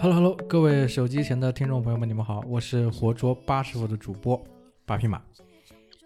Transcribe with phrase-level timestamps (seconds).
[0.00, 4.40] Hello Hello，各位手机前的听众朋友们，你们好，我是活捉八师傅的主播
[4.86, 5.20] 八匹马。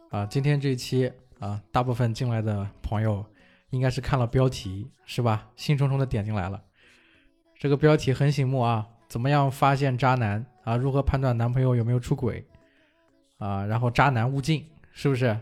[0.08, 3.22] 啊，今天这一期啊，大部分进来的朋友
[3.68, 5.46] 应该是看了标题是吧？
[5.56, 6.62] 兴冲冲的点进来了。
[7.58, 10.74] 这个标题很醒目啊，怎么样发现渣男啊？
[10.74, 12.46] 如何判断男朋友有没有出轨
[13.36, 13.66] 啊？
[13.66, 14.64] 然后渣男勿近，
[14.94, 15.38] 是不是？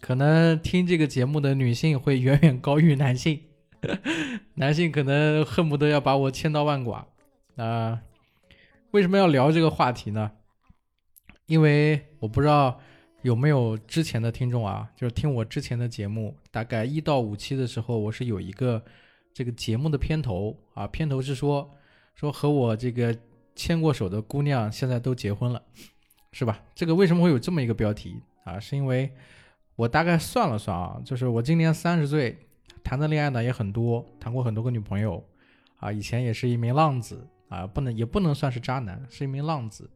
[0.00, 3.40] 可能听这个节目的女性会远远高于男性，
[4.54, 7.06] 男性可能恨不得要把我千刀万剐。
[7.56, 8.00] 啊，
[8.92, 10.30] 为什么要聊这个话题呢？
[11.46, 12.80] 因为我不知道
[13.22, 18.82] 有没有之前的听众啊，就是听我之前的节目，大概一到五期的时候，我是有一个
[19.34, 21.70] 这个节目的片头啊，片头是说
[22.14, 23.14] 说和我这个
[23.54, 25.62] 牵过手的姑娘现在都结婚了，
[26.32, 26.62] 是吧？
[26.74, 28.58] 这个为什么会有这么一个标题啊？
[28.58, 29.12] 是因为
[29.76, 32.38] 我大概算了算啊，就是我今年三十岁，
[32.82, 35.22] 谈的恋爱呢也很多，谈过很多个女朋友
[35.80, 37.28] 啊，以前也是一名浪子。
[37.52, 39.90] 啊，不能也不能算是渣男，是一名浪子，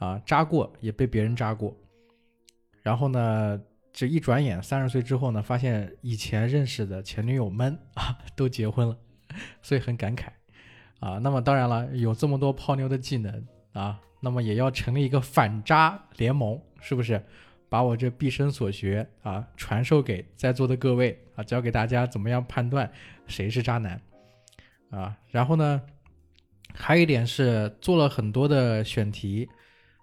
[0.00, 1.72] 啊，渣过也被别人渣过，
[2.82, 8.98] 然后呢，这一转眼三十岁之后呢，发现以前认识的前女友们啊都结婚了，
[9.62, 10.24] 所以很感慨，
[10.98, 17.24] 啊，那么当然了，有这么多泡妞的技能啊，那么也要成立一个反渣联盟，是不是？
[17.68, 22.90] 把我这毕生所学啊传授给在座的各位啊，教给大家怎么样判断
[23.28, 24.02] 谁是渣男，
[24.90, 25.80] 啊，然后呢？
[26.74, 29.48] 还有一点是做了很多的选题，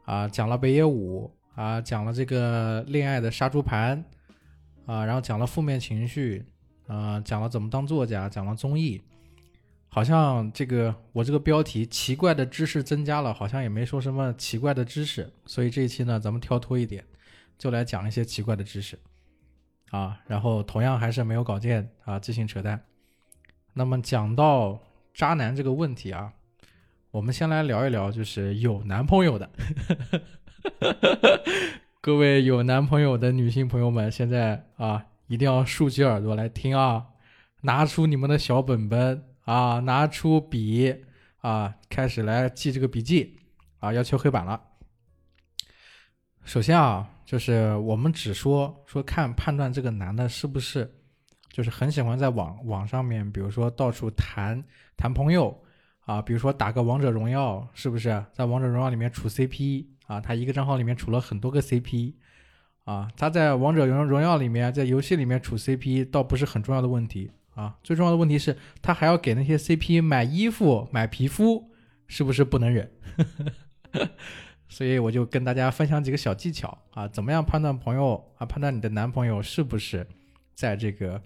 [0.05, 4.05] 啊，讲了北野武，啊，讲了这个恋爱的杀猪盘，
[4.85, 6.45] 啊，然后讲了负面情绪，
[6.87, 9.01] 啊，讲了怎么当作家，讲了综艺，
[9.89, 17.03] 好像这个我这个标题奇怪的知识增加了，好像也没说什么奇怪的知识，所以这一期呢，咱们跳脱一点，
[17.57, 18.97] 就来讲一些奇怪的知识，
[19.89, 22.79] 啊，然后同样还是没有稿件啊，自行扯淡。
[23.73, 24.79] 那么讲到
[25.13, 26.31] 渣男这个问题啊。
[27.11, 29.49] 我们先来聊一聊，就是有男朋友的，
[31.99, 37.03] 各位有男朋友的女性朋友们，现在啊，一定要竖起耳朵来听啊，
[37.61, 41.03] 拿出你们的小本本啊，拿出笔
[41.39, 43.39] 啊，开始来记这个笔记
[43.79, 44.61] 啊，要敲黑板了。
[46.43, 50.87] 首先啊，就是我们只说说看判断这个男的是不是，
[51.51, 54.63] 就是很喜欢在网网上面，比如说到处谈
[54.95, 55.59] 谈朋友。
[56.09, 60.19] 啊，比如说打个王者荣耀，是不是在王者荣耀里面处 CP 啊？
[60.19, 62.13] 他一个账号里面处了很多个 CP，
[62.83, 71.69] 啊，他在王者荣荣耀里面，在游戏里面处 CP 倒不是很重要的问题啊，最重要的问题是，他还要给那些 CP 买衣服、买皮肤，
[72.07, 72.91] 是不是不能忍？
[74.67, 80.07] 所以我就跟大家分享几个小技巧啊，怎么样判断朋友啊，判断你的男朋友是不是
[80.55, 81.21] 在这个。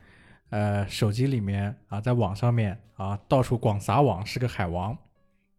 [0.50, 4.96] 呃，手机里面啊，在网上面啊，到处广撒网，是个海王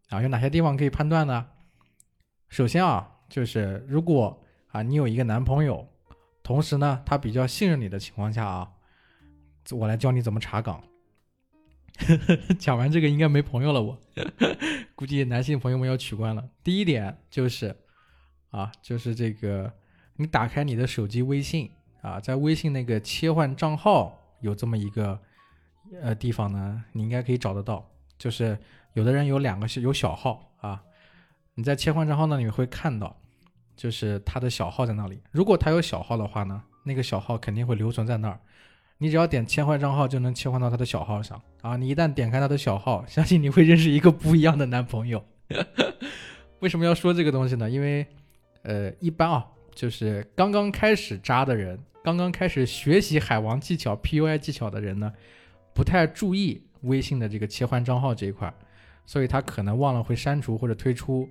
[0.07, 0.21] 啊。
[0.21, 1.47] 有哪些地方可以判断呢？
[2.47, 5.85] 首先啊，就是如果啊，你有一个男朋友，
[6.43, 8.71] 同时呢，他比较信任你的情况下啊，
[9.71, 10.81] 我来教你怎么查岗。
[12.57, 13.99] 讲完这个应该没朋友了，我
[14.95, 16.49] 估计男性朋友们要取关了。
[16.63, 17.75] 第一点就是
[18.51, 19.73] 啊，就是这个，
[20.15, 24.21] 你打开你的手机微信啊，在微信那个切换账号。
[24.45, 25.19] 有这么一个
[26.01, 27.85] 呃地方呢，你应该可以找得到。
[28.17, 28.57] 就是
[28.93, 30.81] 有的人有两个有小号啊，
[31.55, 33.13] 你在切换账号那里会看到，
[33.75, 35.19] 就是他的小号在那里。
[35.31, 38.39] 如果他有小号的话呢，那个小号肯定会留存在那儿。
[38.97, 41.75] 你只要点切换账号，就能切换到他的小号上啊。
[41.75, 45.21] 你一旦点开他的小号，相信你会认识一个不一样的男朋友。
[46.61, 47.69] 为什么要说这个东西呢？
[47.69, 48.07] 因为
[48.61, 51.77] 呃，一般啊，就是刚刚开始扎的人。
[52.05, 55.11] 刚刚开始学习海王技巧、PUI 技巧的人呢，
[55.73, 58.53] 不太注意微信的这个切换账号这一块，
[59.07, 61.27] 所以他可能忘了会删除或者退出，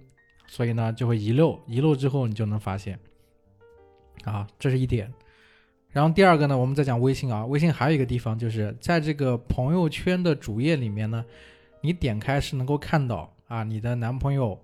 [0.49, 1.61] 所以呢就会遗漏。
[1.69, 2.99] 遗漏之后你就能发现，
[4.25, 5.09] 啊，这是一点。
[5.91, 11.25] 然后第二个呢，我们再讲微信啊，微信还有一个地方就是在这个朋友圈的主页里面呢，
[11.83, 14.61] 你点开是能够看到啊，你的男朋友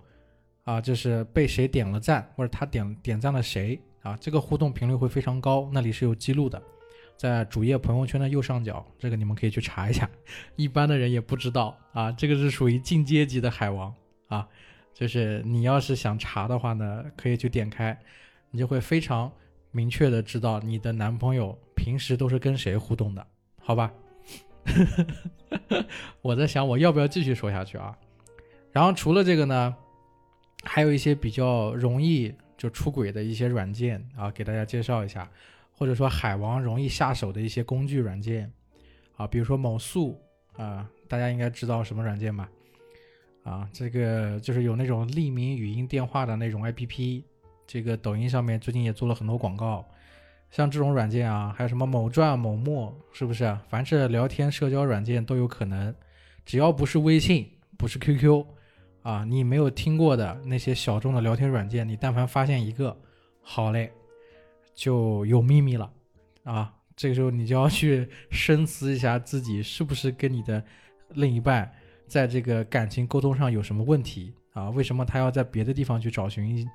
[0.65, 3.79] 啊，就是被谁点了赞，或者他点点赞了谁。
[4.01, 6.61] 啊，这个互动频率会非常高，那里是有记录的，
[7.15, 10.09] 在主页朋友圈的右上角，这个你们可以去查一下。
[10.57, 13.93] 一般的人也不知道啊，这个是属于进阶级的海王
[14.27, 14.47] 啊，
[14.93, 17.95] 就是你要是想查的话呢，可以去点开，
[18.49, 19.31] 你就会非常
[19.69, 23.27] 明确的知道你的男朋友平时都是跟谁互动的，
[23.61, 23.93] 好吧？
[26.23, 27.95] 我在想我要不要继续说下去啊？
[28.71, 29.75] 然后除了这个呢，
[30.63, 32.33] 还有一些比较容易。
[32.61, 35.27] 就出轨的一些软件啊，给大家介绍一下，
[35.71, 38.51] 或者说海王容易下手的一些工具软件
[39.17, 40.21] 啊，比如说某素
[40.55, 42.47] 啊，大家应该知道什么软件吧？
[43.41, 47.23] 啊，这个就是有那种匿名语音电话的那种 APP，
[47.65, 49.83] 这个抖音上面最近也做了很多广告。
[50.51, 53.57] 像这种软件啊，还有什么某传、某陌，是不是？
[53.69, 55.95] 凡是聊天社交软件都有可能，
[56.45, 58.45] 只要不是微信，不是 QQ，
[59.03, 62.95] 啊，你没有听过的那些小众的聊天软件，你但凡发现一个，
[63.41, 63.91] 好嘞，
[64.75, 65.91] 就有秘密了，
[66.43, 70.63] 啊，这个时候你就要去 深思一下自己是不是跟你的
[71.09, 71.71] 另一半
[72.07, 74.69] 在这个感情沟通上有什么问题啊？
[74.69, 76.67] 为什么他要在别的地方去找寻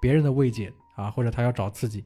[0.00, 1.10] 别人的慰藉啊？
[1.10, 2.04] 或者他要找刺激？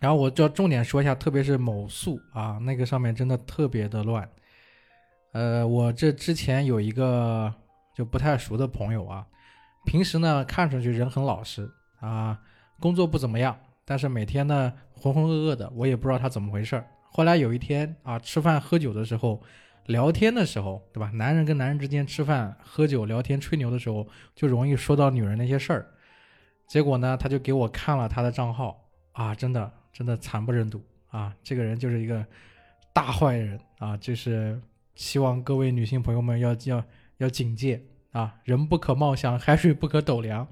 [0.00, 4.28] 然后我就要重点说一下，特别是某素啊，那个上面真的特别的乱。
[5.32, 7.52] 呃，我这之前有一个
[7.94, 9.26] 就不太熟的朋友啊，
[9.84, 12.38] 平时呢看上去人很老实啊，
[12.80, 16.86] 工作不怎么样，但是每天呢浑浑噩噩的，我也不知道他怎么回事儿。
[17.10, 19.42] 后来有一天啊，吃饭喝酒的时候，
[19.86, 21.10] 聊天的时候，对吧？
[21.14, 25.86] 男人跟男人之间吃饭喝酒聊天吹牛的时候，就容易说到女人那些事儿。
[26.66, 29.72] 结果呢，他就给我看了他的账号啊，真的。
[29.92, 31.36] 真的惨不忍睹啊！
[31.42, 32.24] 这个人就是一个
[32.94, 33.94] 大坏人啊！
[33.98, 34.58] 就是
[34.94, 36.82] 希望各位女性朋友们要要
[37.22, 38.34] 要警戒啊！
[38.44, 40.46] 人不可貌相，海水不可斗量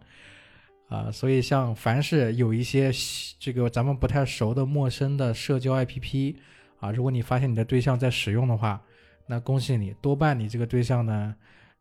[0.89, 1.11] 啊！
[1.11, 2.91] 所以像凡是有一些
[3.39, 6.37] 这个咱们不太熟的陌生的社交 APP
[6.79, 8.83] 啊，如果你发现你的对象在使用的话，
[9.27, 11.35] 那恭喜你，多半你这个对象呢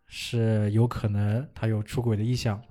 [0.08, 2.62] 是有可能他有出轨的意向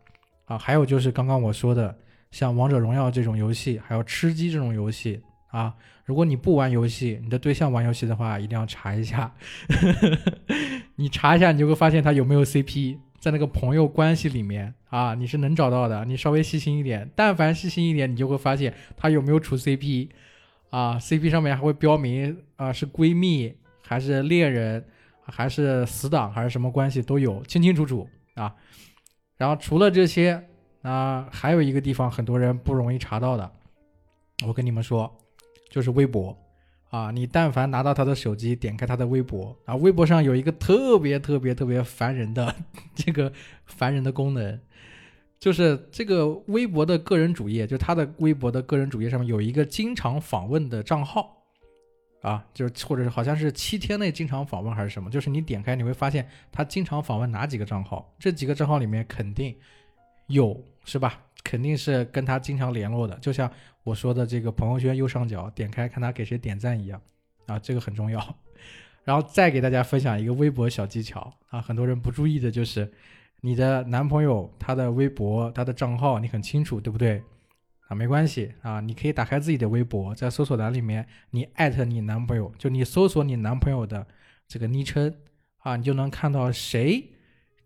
[0.44, 0.58] 啊！
[0.58, 1.96] 还有就是刚刚我说的。
[2.30, 5.74] 像王者荣耀这种游戏，还有吃鸡这种游戏啊，
[6.04, 9.34] 如果你不玩游戏，你的对象玩游戏的话，一定要查一下。
[10.96, 16.04] 你查一下，你就会发现他有没有 CP，在那个朋友关系里面啊，你是能找到的。
[16.04, 20.08] 你稍微细心一点，但凡细心一点，你就会发现他有没有处 CP
[20.70, 24.84] 啊，CP 上面还会标明啊是闺蜜还是恋人，
[25.22, 28.54] 还是死党还是什么关系都有，清清楚楚啊。
[29.36, 30.44] 然后除了这些。
[30.82, 33.50] 啊还有一个地方很多人不容易查到的，
[34.46, 35.12] 我跟你们说，
[35.68, 36.36] 就是微博
[36.90, 37.10] 啊。
[37.10, 42.54] 你但凡拿到他的手机，点开他的微博啊，微博上有一个特别特别特别烦人的
[42.94, 43.32] 这个
[43.66, 44.60] 烦人的功能，
[45.38, 51.36] 就是这个微博的个人主页，就他的微博的个人主页上面有一个经常访问的账号
[52.22, 59.56] 啊，就是或者是好像是七天内经常访问还是什么，就是你点开你会发现他经常访问哪几个账号，这几个账号里面肯定。
[60.26, 61.22] 有是吧？
[61.42, 63.50] 肯定是跟他经常联络的，就像
[63.88, 67.00] 我说的这个朋友圈右上角点开看他给谁点赞一样
[67.46, 68.22] 啊，这个很重要。
[69.04, 72.92] 然后再给大家分享一个微博小技巧啊，很多人不注意的就是，
[73.40, 77.22] 你的男朋友他的微博他的账号你很清楚对不对？
[77.88, 84.06] 啊，没关系啊，你可以打开自己的微博，在搜索栏里面你艾特你男朋友，就你搜索你男朋友的
[84.46, 85.14] 这个昵称
[85.60, 87.10] 啊，你就能看到谁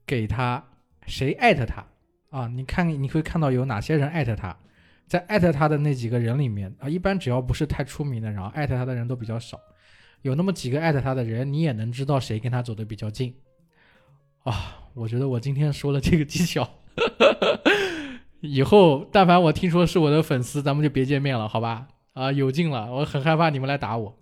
[0.06, 0.64] 给他
[1.06, 1.84] 谁艾特他。
[2.30, 4.56] 啊，你看，你会看到有哪些人艾特他，
[5.12, 9.60] 在艾特他的那几个人里面啊，一般只要不是太出名的，然后艾特他的人都比较少，
[10.22, 13.34] 有那么几个艾特他的人，你也能知道谁跟他走的比较近。
[14.44, 16.66] 啊，我觉得我今天说了这个技巧，
[18.40, 21.88] 以后但凡我听说是我的粉丝，咱们就别见面了，好吧？
[22.14, 24.16] 啊，有劲了，我很害怕你们来打我。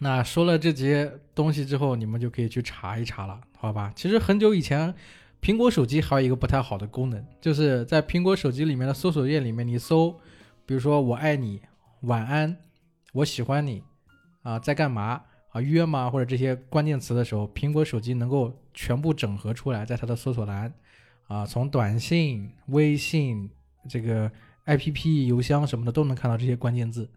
[0.00, 3.92] 那说了这些东西之后，你们就可以去查一查了，好吧？
[3.94, 4.92] 其实很久以前。
[5.46, 10.10] 苹果手机还有一个不太好的功能，就是在苹果手机里面的搜索页里面，你搜，
[10.66, 11.62] 比如说“我爱你
[12.02, 12.56] ”“晚安
[13.14, 13.80] ”“我喜欢你”
[14.42, 15.60] 啊，在干嘛啊？
[15.60, 16.10] 约吗？
[16.10, 20.74] 或者这些关键词的时候，苹果手机能够全部整合出来，在它的搜索栏
[21.28, 23.48] 啊，从短信、微信、
[23.88, 24.28] 这个
[24.64, 27.08] APP、邮箱什么的都能看到这些关键字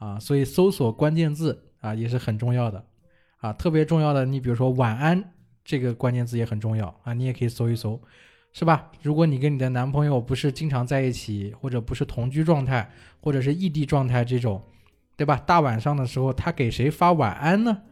[0.00, 2.84] 啊，所以搜索关键字啊也是很重要的
[3.36, 5.34] 啊，特别重要的，你比如说“晚安”。
[5.68, 8.00] 这个关键字也很重要啊，你也可以搜一搜，
[8.54, 8.90] 是吧？
[9.02, 14.62] 如果你跟你的男朋友不是经常在一起，或者不是同居状态，或者是异地状态这种，
[15.14, 15.36] 对吧？
[15.36, 17.82] 大晚上的时候，他给谁发晚安呢？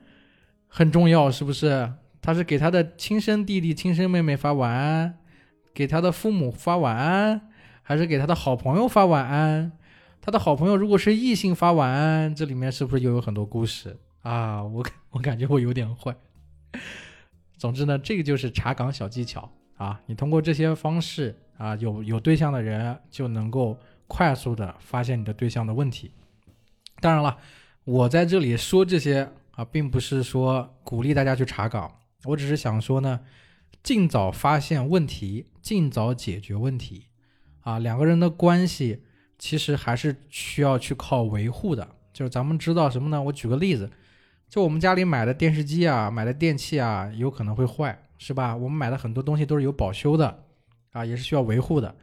[0.69, 1.93] 很重要，是不是？
[2.23, 5.19] 他是给他的亲生弟弟、亲生妹妹发晚安，
[5.75, 7.51] 给他的父母发晚安，
[7.83, 9.73] 还是给他的好朋友发晚安？
[10.23, 14.65] 他的好朋友如果是异性发晚安，这里面是不是又有很多故事啊？
[14.65, 16.17] 我我感觉我有点坏。
[17.59, 20.01] 总之呢，这个就是查岗小技巧啊！
[20.07, 26.11] 你通过这些方式啊，有有对象的人就能够快速的发现你的对象的问题。
[27.01, 27.39] 当然了，
[27.85, 31.91] 我在这里说这些啊，并不是说鼓励大家去查岗，
[32.25, 33.21] 我只是想说呢，
[33.83, 37.07] 尽早发现问题，尽早解决问题
[37.61, 37.79] 啊。
[37.79, 39.03] 两个人的关系
[39.39, 41.89] 其实还是需要去靠维护的。
[42.13, 43.23] 就是咱们知道什么呢？
[43.23, 43.91] 我举个例子。
[44.49, 48.57] 就我们家里买的电视机啊，买的电器啊，有可能会坏是吧？
[48.57, 50.45] 我们买的很多东西都是有保修的，
[50.93, 51.95] 啊，也是需要维护的。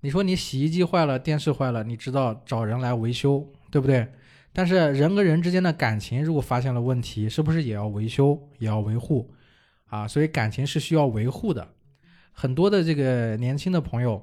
[0.00, 4.06] 你说你洗衣机坏了，电视坏了，你知道找人来维修，对不对？
[4.52, 9.32] 但是人跟人之间的感情如果发现了问题，是不是也要维修，也要维护？
[9.86, 11.66] 啊，所以感情是需要维护的。
[12.32, 14.22] 很多的这个年轻的朋友，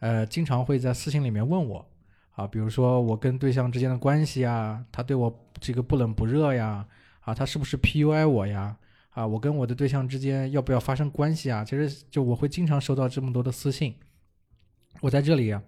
[0.00, 1.86] 呃，经常会在私信里面问我，
[2.32, 6.84] 啊，比如说我跟对象之间的关系啊，他对我这个不冷不热呀，
[7.22, 8.76] 啊，他是不是 PUI 我呀？
[9.10, 11.64] 啊，我跟我的对象之间要不要发生关系啊？
[11.64, 13.94] 其实就我会经常收到这么多的私信。
[15.00, 15.62] 我在这里啊，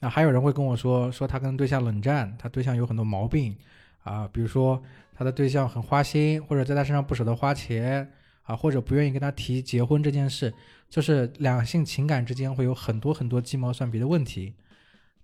[0.00, 3.56] 啊，还有人会跟我说，说他跟对象冷战，他对象有很多毛病，
[4.04, 4.80] 啊，比如说
[5.14, 8.08] 他的对象很花心，或者在他身上不舍得花钱，
[8.42, 10.54] 啊，或者不愿意跟他提结婚这件事，
[10.88, 14.54] 就是两性情感之间会有很多很多鸡毛蒜皮的问题。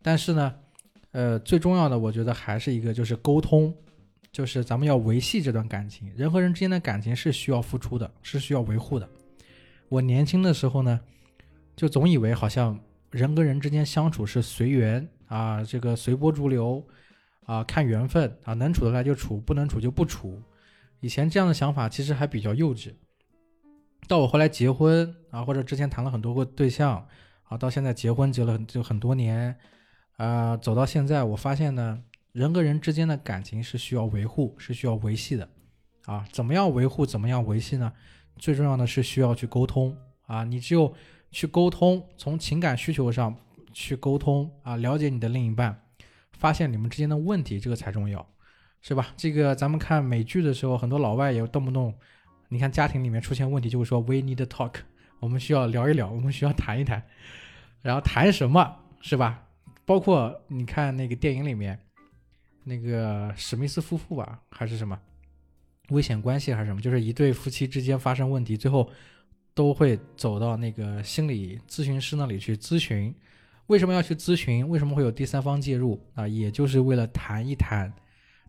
[0.03, 0.53] 但是呢，
[1.13, 3.73] 呃，最重要的我觉得还是一个就是沟通，
[4.33, 9.09] 就是咱们要维系这段感情，人和人之间的感情是需要付出的，是需要维护的。
[9.89, 10.99] 我年轻的时候呢，
[11.77, 12.79] 就总以为好像。
[13.13, 16.83] 人跟人之间相处是随缘啊，这个随波逐流
[17.45, 20.43] 啊，看缘分啊，能处得来就处，不能处就不处。
[21.01, 22.91] 以前这样的想法其实还比较幼稚。
[24.09, 27.07] 到我后来结婚啊，或者之前谈了很多个对象
[27.43, 29.55] 啊，到现在结婚结了就很多年
[30.17, 35.49] 啊，走到现在，我发现呢，人跟人之间的感情是需要维护，是需要维系的
[36.07, 36.27] 啊。
[36.33, 37.93] 怎么样维护，怎么样维系呢？
[38.37, 39.97] 最重要的是需要去沟通
[40.27, 40.95] 啊，你只有。
[41.35, 43.35] 去沟通，从情感需求上
[43.73, 45.75] 去沟通啊，了解你的另一半，
[46.33, 48.27] 发现你们之间的问题，这个才重要，
[48.83, 49.15] 是吧？
[49.17, 51.95] 这个咱们看美剧的时候，很多老外也动不动，
[52.51, 54.75] 你看家庭里面出现问题，就会说 “We need talk”，
[55.21, 57.03] 我们需要聊一聊，我们需要谈一谈，
[57.81, 59.43] 然后谈什么，是吧？
[59.87, 61.81] 包括你看那个电影里面，
[62.65, 64.99] 那个史密斯夫妇吧，还是什么
[65.91, 68.91] 危险关系还是什么，就是一对夫妻之间发生问题，最后。
[69.55, 73.15] 都会走到那个心理咨询师那里去咨询，
[73.67, 74.67] 为什么要去咨询？
[74.67, 76.27] 为什么会有第三方介入啊？
[76.27, 77.93] 也就是为了谈一谈，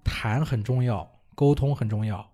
[0.01, 1.05] 谈很重要，
[1.35, 2.25] 沟通很重要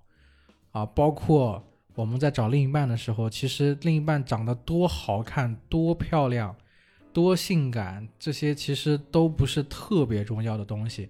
[0.70, 0.86] 啊。
[0.86, 6.56] 包括我们在找另一半的时候，其实另一半长得多好看、多漂亮、
[7.12, 11.10] 多性感，这些其实都不是特别重要的东西。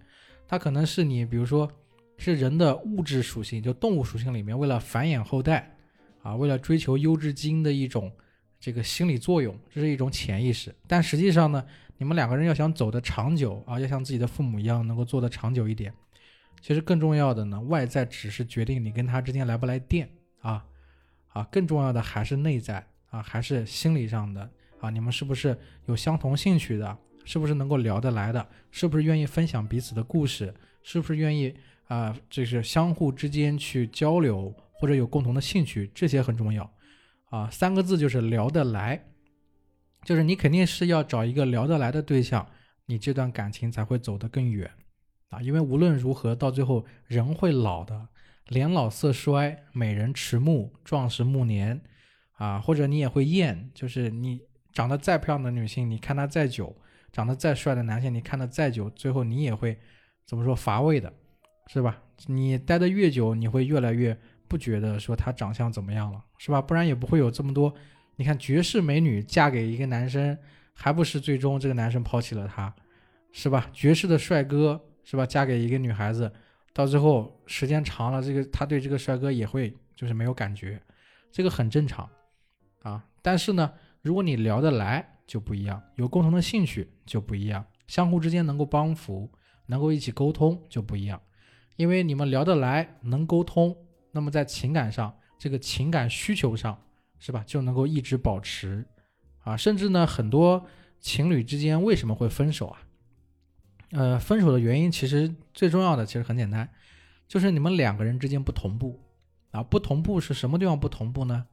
[0.49, 1.71] 它可能是你，比如说
[2.17, 5.73] 是人的物质属性，就动物属性里面，为了繁衍后代。
[6.21, 8.11] 啊，为了追求优质基因的一种
[8.59, 10.75] 这个心理作用，这是一种潜意识。
[10.85, 11.65] 但实际上呢，
[11.97, 15.93] 你们两个人要想走得长久啊，要像自己的父母一样能够做得长久一点，
[16.59, 20.09] 其实更重要的呢，外在只是决定你跟他之间来不来电
[20.41, 20.65] 啊
[21.29, 24.51] 啊，更重要的还是内在啊，还是心理上的
[24.81, 26.97] 啊，你们是不是有相同兴趣的？
[27.29, 28.49] 是不是能够聊得来的？
[28.71, 30.51] 是不是愿意分享彼此的故事？
[30.81, 31.53] 是不是愿意
[31.85, 34.51] 啊，就是相互之间去交流？
[34.73, 36.73] 或者有共同的兴趣，这些很重要，
[37.25, 38.99] 啊，三个字就是聊得来，
[40.05, 42.49] 就是你肯定是要找一个聊得来的对象，
[42.85, 44.71] 你这段感情才会走得更远，
[45.29, 48.07] 啊，因为无论如何，到最后人会老的，
[48.47, 51.81] 年老色衰，美人迟暮，壮士暮年，
[52.37, 54.39] 啊，或者你也会厌，就是你
[54.71, 56.73] 长得再漂亮的女性，你看她再久，
[57.11, 59.77] 长得再帅的男性，你看的再久，最后你也会
[60.25, 61.13] 怎么说乏味的，
[61.67, 62.01] 是吧？
[62.27, 64.17] 你待得越久，你会越来越。
[64.49, 66.59] 不觉得说他长相怎么样了，是吧？
[66.59, 67.71] 不然也不会有这么多。
[68.15, 70.35] 你看绝世美女嫁给一个男生，
[70.73, 72.73] 还不是最终这个男生抛弃了她，
[73.31, 73.69] 是吧？
[73.71, 75.23] 绝世的帅哥，是吧？
[75.23, 76.33] 嫁给一个女孩子，
[76.73, 80.81] 到最后时间长了，这个他对这个帅哥也会就是没有感觉，
[81.31, 82.09] 这个很正常
[82.81, 83.05] 啊。
[83.21, 89.29] 但是呢，如果你聊得来就不一样，有共同的兴趣就不一样，相互之间能够帮扶，
[89.67, 91.21] 能够一起沟通就不一样，
[91.75, 93.77] 因为你们聊得来，能沟通。
[94.11, 96.81] 那么在情感上，这个情感需求上，
[97.19, 98.83] 是吧，就能够一直保持，
[99.43, 100.65] 啊，甚至呢，很多
[100.99, 102.81] 情侣之间为什么会分手啊？
[103.91, 106.67] 呃，分手的原因其实最重要的其实很简单，
[107.27, 108.99] 就是你们两个人之间不同步，
[109.51, 111.45] 啊，不同步是什么地方不同步呢？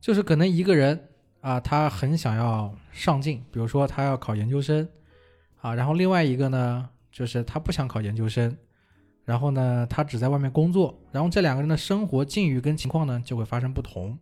[0.00, 1.08] 就是可能一个人
[1.46, 4.88] 啊，他很想要上进，比如说他要考研究生，
[5.60, 8.56] 啊，然后另外一个呢，就是他不想考研究生。
[9.24, 14.18] 然后呢，他只在外面工作，然后这两个人的生活境遇跟情况呢就会发生不同。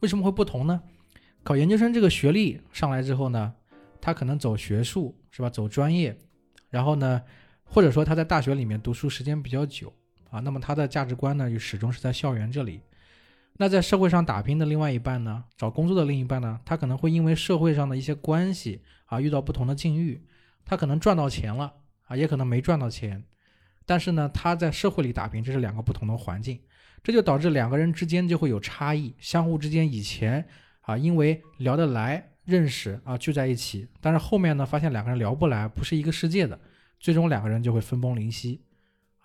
[0.00, 0.82] 为什么会不同呢？
[1.44, 3.54] 考研究生这个学历上来之后呢，
[4.00, 6.18] 他可能走学术是吧，走专业，
[6.68, 7.22] 然后呢，
[7.62, 9.92] 或者说他在大学里面读书时间比较久
[10.30, 12.80] 啊，那么他的价值观呢，又始终是在校园这里。
[13.58, 20.22] 那在社会上打拼的另外一半呢，找工作的另一半呢，他可能会因为社会上的一些关系啊，遇到不同的境遇，
[20.64, 21.72] 他可能赚到钱了
[22.06, 23.24] 啊，也可能没赚到钱。
[23.86, 26.60] 但是呢，他在社会里打拼，这是两个不同的环境。
[27.02, 30.44] 这就导致两个人之间就会有差异，相互之间以前
[30.80, 36.58] 啊因为聊得来、认识啊聚在一起，但是后面呢发现两个人聊不来，不是一个世界的，
[36.98, 38.60] 最终两个人就会分崩离析。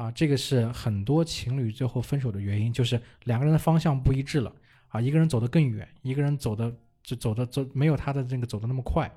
[0.01, 4.51] 啊，这个是很多情侣最后分手的原因，就是两个人的方向不一致了
[4.87, 9.07] 啊，一个人走得更远，一个人走的就走的走没有他的这个走的那么快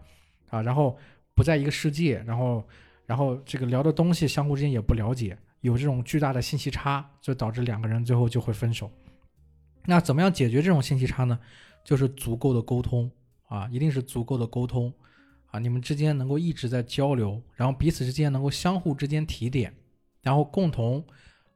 [0.50, 0.98] 啊，然后
[1.32, 2.68] 不在一个世界，然后
[3.06, 8.92] 然后这个聊的东西相互之间也不了解，有这种巨大的信息差，就导致两个人最后就会分手。
[9.86, 11.38] 那怎么样解决这种信息差呢？
[11.82, 13.10] 就是足够的沟通
[13.46, 14.92] 啊，一定是足够的沟通
[15.46, 19.72] 啊，你们之间能够一直在交流，然后彼此之间能够相互之间提点。
[20.24, 21.04] 然后共同，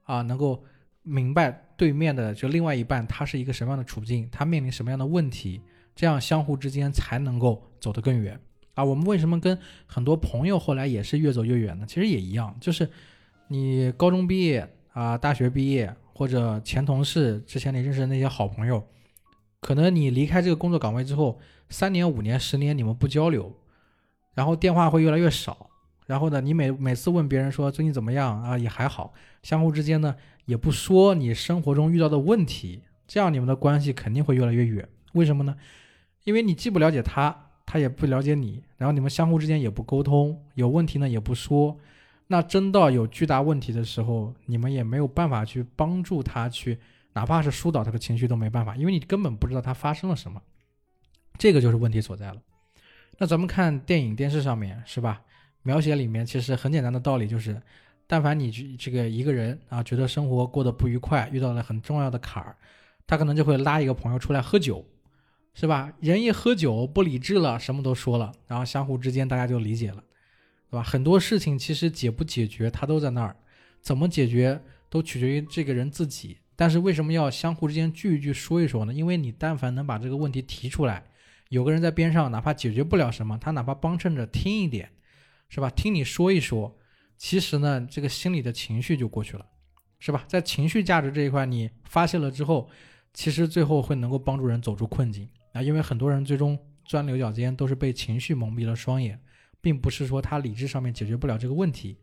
[0.04, 0.62] 啊，能够
[1.02, 5.60] 明白对面的就另外一半他是一个什么样的处境，他面临什么样的问题，
[5.96, 8.38] 这样相互之间才能够走得更远
[8.74, 8.84] 啊。
[8.84, 11.86] 我们为什么跟很多朋友后来也是越走越远呢？
[11.88, 12.88] 其实也一样，就是
[13.48, 18.86] 你高中毕业啊，大学毕业或者前同事之前你认识的那些好朋友，
[19.60, 23.56] 可能你离开这个工作岗位之后，三年、五年、十年你们不交流，
[24.34, 25.67] 然后电话会越来越少。
[26.08, 29.12] 然后呢，你每每次问别人说最近怎么样啊，也还好，
[29.42, 34.88] 相互之间呢也不说你生活中遇到的问题，这样你们的关系肯定会越来越远。
[35.12, 35.54] 为什么呢？
[36.24, 41.78] 因为你既不了解他，他也不了解你，然后你们相互之间也不沟通，有问题呢也不说，
[42.28, 46.78] 那真到有巨大问题的时候，你们也没有办法去帮助他去，
[47.12, 50.40] 哪怕是疏导他的情绪都没办法，因为你根本不知道他发生了什么，
[51.36, 52.36] 这个就是问题所在了。
[53.18, 55.20] 那咱们看电影、电视上面是吧？
[55.68, 57.60] 描写里面其实很简单的道理就是，
[58.06, 62.56] 但凡你这个一个人啊，觉得生活过得不愉快，遇到了很重要的坎儿，
[63.06, 64.82] 他可能就会拉一个朋友出来喝酒，
[65.52, 65.92] 是吧？
[66.00, 70.02] 人一喝酒不理智了，什么都说了，然后相互之间大家就理解了，
[70.70, 70.82] 对吧？
[70.82, 73.36] 很多事情其实解不解决，他都在那儿，
[73.82, 74.58] 怎么解决
[74.88, 76.38] 都取决于这个人自己。
[76.56, 78.94] 但是为什么要相互之间聚一聚说一说呢？
[78.94, 81.04] 因为你但凡能把这个问题提出来，
[81.50, 84.90] 有个人在边上，哪怕解决不了什么，他哪怕帮衬着听一点。
[85.48, 85.70] 是吧？
[85.70, 86.78] 听你说一说，
[87.16, 89.46] 其实呢，这个心里的情绪就过去了，
[89.98, 90.24] 是吧？
[90.28, 92.68] 在情绪价值这一块，你发泄了之后，
[93.14, 95.62] 其实最后会能够帮助人走出困境啊。
[95.62, 99.20] 因为很多人最终钻牛角尖，都是被情绪蒙蔽了双眼，
[99.60, 101.98] 并不是说他理智上面解决不了这个问题，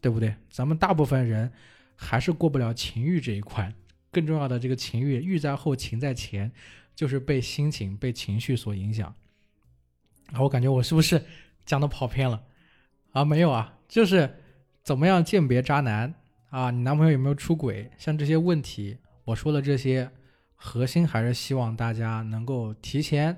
[0.00, 0.34] 对不对？
[0.50, 1.52] 咱们大部分人
[1.94, 3.72] 还是过不了情欲这一块。
[4.10, 6.50] 更重要的，这个情欲欲在后，情在前，
[6.96, 9.14] 就是被心情、被情绪所影响。
[10.32, 11.22] 啊，我感觉我是不是
[11.64, 12.42] 讲的跑偏了？
[13.12, 14.36] 啊，没有啊，就是
[14.82, 16.14] 怎么样鉴别渣男
[16.50, 16.70] 啊？
[16.70, 17.90] 你男朋友有没有出轨？
[17.96, 20.10] 像这些问题，我说的这些，
[20.54, 23.36] 核心还是希望大家能够提前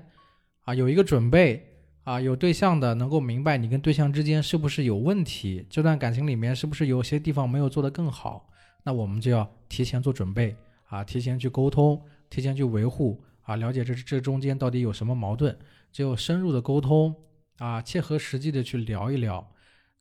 [0.63, 1.65] 啊有一个准备
[2.03, 8.49] 啊，有对象的能够明白你跟对象之间是不是有问题，这段感情里面是不是有些地方没有做得更好？
[8.83, 10.55] 那我们就要提前做准备
[10.89, 15.57] 啊，提前去沟通，提前去维护啊，了解这这中间到底有什么矛盾，
[15.91, 17.15] 只有深入的沟通
[17.59, 19.47] 啊，切合实际的去聊一聊。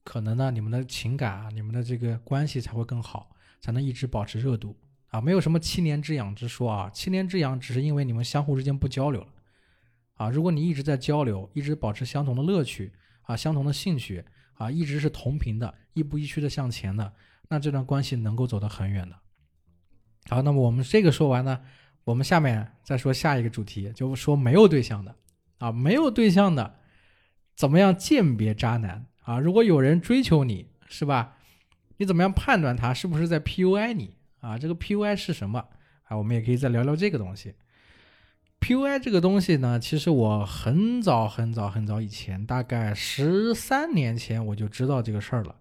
[0.02, 4.76] 可能呢，你们的情感啊，你们的这个关系才会更好，才能一直保持热度
[5.08, 5.20] 啊。
[5.20, 9.28] 没有什么七年之痒之说啊，七年之痒只是因为你们相互之间不交流了
[10.14, 10.30] 啊。
[10.30, 17.12] 如果你一直在交流，一直保持相同的乐趣啊，相同的兴趣啊，一直是同频的，亦步亦趋的向前的，
[17.48, 19.16] 那这段关系能够走得很远的。
[20.28, 21.60] 好，那么我们这个说完呢，
[22.04, 25.14] 我们下面再说下一个主题，就说没有对象的
[25.58, 26.78] 啊，没有对象的，
[27.54, 29.06] 怎么样鉴别渣男？
[29.30, 31.36] 啊，如果有人追求你，是吧？
[31.98, 34.58] 你怎么样判断他是不是在 PUI 你啊？
[34.58, 35.64] 这个 PUI 是什么
[36.02, 36.16] 啊？
[36.16, 37.54] 我们也可以再聊聊这个东西。
[38.58, 45.54] PUI 这个东西呢，其实我很早很早很早以前，大概十三年前我就知道这个事儿了。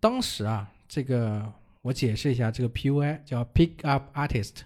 [0.00, 4.62] 当时啊，这个我解释一下，这个 PUI 叫 Pick Up Artist。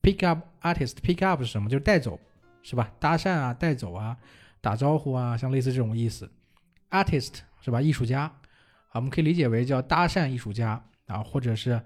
[0.00, 1.68] Pick Up Artist，Pick Up 是什么？
[1.68, 2.20] 就是带走，
[2.62, 2.92] 是吧？
[3.00, 4.16] 搭讪啊，带走啊，
[4.60, 6.30] 打招呼啊，像类似这种意思。
[6.90, 7.40] Artist。
[7.68, 7.82] 是吧？
[7.82, 11.78] 艺术家，啊，我们可以理解为叫搭讪艺术家啊，或者是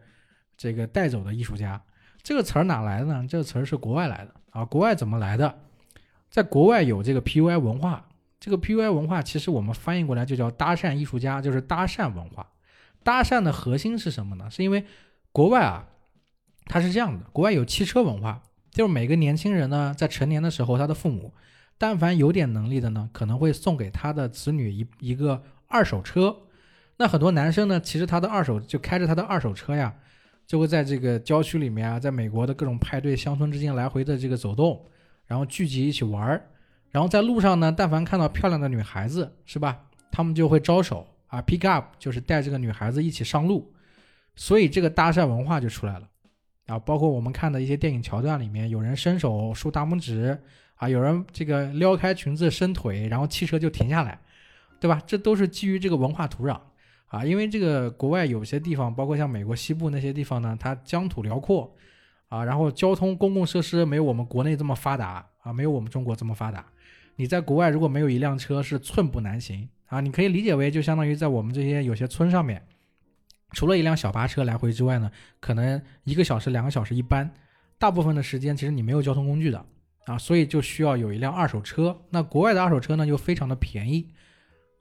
[0.56, 1.82] 这个带走的艺术家。
[2.22, 3.26] 这个词儿哪来的呢？
[3.28, 4.64] 这个词儿是国外来的啊。
[4.64, 5.58] 国外怎么来的？
[6.30, 8.06] 在国外有这个 PUI 文化。
[8.38, 12.48] 这个 PUI 文化其实我们翻译过来就叫搭讪艺术家，就是搭讪文化。
[13.02, 14.48] 搭讪的核心是什么呢？
[14.48, 14.84] 是因为
[15.32, 15.88] 国外啊，
[16.66, 18.40] 它是这样的：国外有汽车文化，
[18.70, 21.34] 就是每个年轻人呢，在成年的时候，他的父母
[21.76, 25.42] 但凡有点能力的呢，可能会送给他的子女一一个。
[25.72, 26.36] 二手车，
[26.98, 29.94] 那很多男生呢，其实他的二手就开着他的二手车呀，
[30.46, 34.84] 就会在这个郊区里面啊，在美国的各种派对乡村之间来回的这个走动，
[35.26, 36.44] 然后聚集一起玩儿，
[36.90, 39.80] 然后在路上呢，但凡看到漂亮的女孩子，是吧？
[40.10, 43.72] 他们就会招手啊，pick up，就是带这个女孩子一起上路，
[44.36, 46.06] 所以这个搭讪文化就出来了。
[46.66, 50.38] 啊，包括我们看的一些电影桥段里面，有人伸手竖大拇指
[50.76, 54.20] 啊，有人这个撩开裙子伸腿，然后汽车就停下来，
[54.82, 55.00] 对吧？
[55.06, 56.58] 这都是基于这个文化土壤
[57.06, 61.72] 啊，因为这个国外有些地方，包括像美国西部那些地方呢，它疆土辽阔
[62.28, 66.66] 啊，然后交通公共设施没有我们国内这么发达啊，没有我们中国这么发达。
[67.14, 70.00] 你在国外如果没有一辆车，是寸步难行啊！
[70.00, 72.60] 你可以理解为就相当于在我们这些有些村上面，
[73.52, 77.30] 除了一辆小巴车来回之外呢，可能一个小时、两个小时一班，
[77.78, 79.64] 大部分的时间其实你没有交通工具的
[80.06, 81.96] 啊，所以就需要有一辆二手车。
[82.10, 84.08] 那国外的二手车呢，又非常的便宜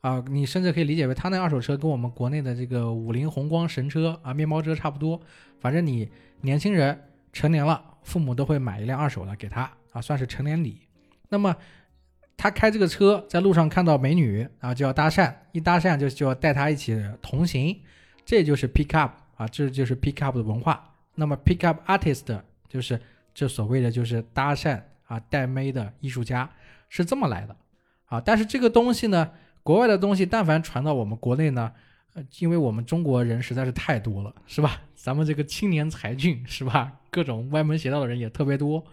[0.01, 5.19] 啊，你甚至可以理解为他那二手车跟我们国内的这个五菱宏光神车啊、面包车差不多。
[5.59, 6.09] 反正你
[6.41, 6.99] 年轻人
[7.31, 10.81] 成年了，父母都会买一辆二手的给他啊，算是成年礼。
[11.29, 11.55] 那么。
[12.37, 17.79] 他开这个车在路上看到美女啊，就要搭讪，一搭讪就就要带她一起同行，
[18.25, 20.91] 这就是 pick up 啊，这就是 pick up 的文化。
[21.13, 22.99] 那么 pick up artist 就是
[23.31, 26.49] 这所谓的就是搭讪啊带妹的艺术家
[26.89, 27.55] 是这么来的
[28.05, 28.19] 啊。
[28.19, 29.29] 但是这个东西呢，
[29.63, 31.71] 国外的东西但凡传到我们国内呢，
[32.13, 34.81] 呃，因为我们中国人实在是太多了，是吧？
[34.95, 36.93] 咱们这个青年才俊是吧？
[37.09, 38.83] 各种歪门邪道的人也特别多，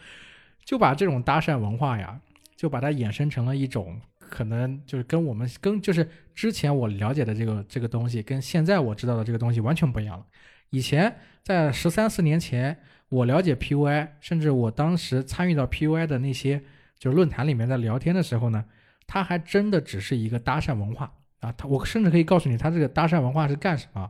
[0.64, 2.20] 就把这种搭讪文化呀。
[2.59, 10.26] 就把它衍生成了一种可能，就是跟我们跟就是之前我了解的这个这个东西，跟现在我知道的这个东西完全不一样了。
[10.70, 12.76] 以前在十三四年前，
[13.11, 16.61] 我了解 PUI，甚至我当时参与到 PUI 的那些
[16.98, 18.64] 就是论坛里面在聊天的时候呢，
[19.09, 21.51] 它还真的只是一个搭讪文化啊。
[21.51, 24.09] 他我甚至可以告诉你，他这个搭讪文化是干什么？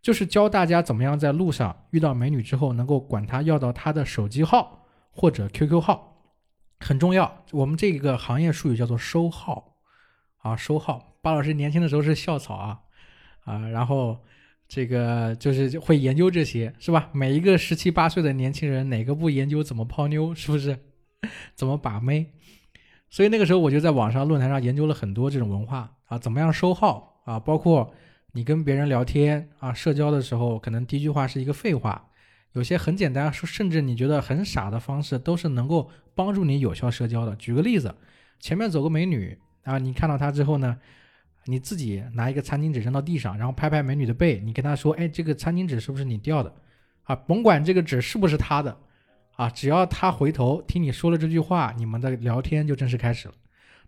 [0.00, 6.14] 就是教大家怎么样在路上遇到美女之后，能够管她要到她的手机号或者 QQ 号。
[6.80, 9.74] 很重要，我们这个行业术语叫做收号，
[10.36, 11.16] 啊，收号。
[11.20, 12.78] 巴老师年轻的时候是校草啊，
[13.44, 14.16] 啊，然后
[14.68, 17.10] 这个就是会研究这些，是吧？
[17.12, 20.78] 每一个十七八岁的年轻人，哪个不研究怎么泡妞，是不是？
[21.56, 22.32] 怎么把妹？
[23.10, 27.38] 所以那个时候我就在网上论坛上研究了很多这种文化啊，怎么样收号啊？
[27.40, 27.92] 包括
[28.32, 32.04] 你跟别人聊天啊，社交的时候，可能第一句话是一个废话。
[32.52, 37.36] 有些很简单，甚至你觉得很傻的方式，都是能够帮助你有效社交的。
[37.36, 37.94] 举个例子，
[38.40, 40.78] 前面走个美女啊，你看到她之后呢，
[41.44, 46.52] 你自己拿一个餐巾纸扔到地上，然后拍拍美女的背，你跟她说：“哎，这个餐巾纸是不是你掉的？”
[47.04, 48.76] 啊，甭管这个纸是不是她的，
[49.38, 53.34] 啊，只要他回头听你说了这句话，你们的聊天就正式开始了。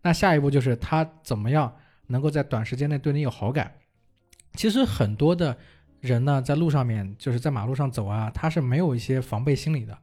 [0.03, 3.73] 那下一步就是他怎么样能够在短时间内对你有好感？
[4.55, 5.57] 其实很多的。
[6.01, 9.95] 人呢，在路上面就是在马路上走啊，他是没有一些防备心理的。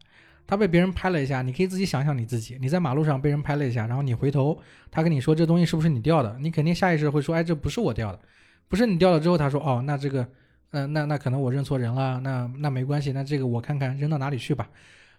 [0.45, 8.19] 他被别人拍了一下，你可以自己想想你自己，你在马路上被人拍了一下，然后你回头，他跟你说这东西是不是你掉的，你肯定下意识会说，哎，这不是我掉的，
[8.67, 10.27] 不是你掉了之后，他说，哦，那这个，
[10.69, 14.69] 嗯，那那可能我认错人了，那那没关系，那这个我看看扔到哪里去吧，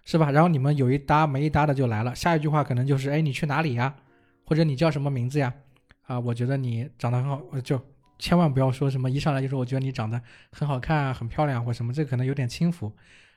[0.05, 0.31] 是吧？
[0.31, 3.95] 然后你们有一搭没一搭的就来了，下一句话可能就是，哎，你去哪里呀？
[4.45, 5.53] 或者你叫什么名字呀？
[6.03, 7.81] 啊，我觉得你长得很好，就。
[8.21, 12.91] 千万不要说什么一上来就说我觉得你长得很好看啊，很漂亮或什么，这可能有点轻浮，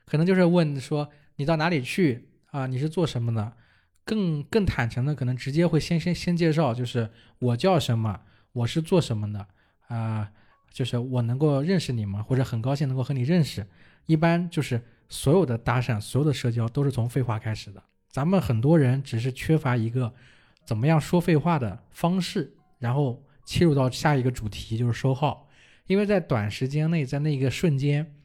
[0.05, 2.67] 可能就是问说你到哪里去啊？
[2.67, 3.53] 你是做什么的？
[4.03, 8.19] 更更坦诚的，可能直接会先先先介绍，就是我叫什么，
[8.51, 9.47] 我是做什么的
[9.87, 10.29] 啊？
[10.69, 12.21] 就是我能够认识你吗？
[12.21, 13.65] 或者很高兴能够和你认识。
[14.05, 17.83] 一般就是所有的搭讪，所有的社交都是从废话开始的。
[18.09, 20.11] 咱们很多人只是缺乏一个
[20.65, 23.21] 怎么样说废话的方式，然后。
[23.45, 25.49] 切入到下一个主题就是收号，
[25.85, 28.15] 因为在短时间内，在那个瞬间，